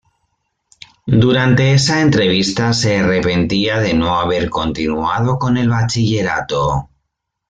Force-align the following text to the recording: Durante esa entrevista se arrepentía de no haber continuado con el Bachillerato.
Durante 1.05 1.73
esa 1.75 2.01
entrevista 2.01 2.73
se 2.73 2.97
arrepentía 3.01 3.77
de 3.77 3.93
no 3.93 4.15
haber 4.17 4.49
continuado 4.49 5.37
con 5.37 5.57
el 5.57 5.69
Bachillerato. 5.69 6.89